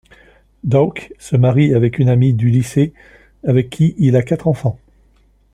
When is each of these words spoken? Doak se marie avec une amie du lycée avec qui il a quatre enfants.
Doak 0.63 1.13
se 1.19 1.35
marie 1.37 1.75
avec 1.75 1.99
une 1.99 2.09
amie 2.09 2.33
du 2.33 2.49
lycée 2.49 2.91
avec 3.43 3.69
qui 3.69 3.93
il 3.99 4.15
a 4.15 4.23
quatre 4.23 4.47
enfants. 4.47 4.79